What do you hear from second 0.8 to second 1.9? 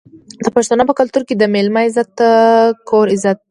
په کلتور کې د میلمه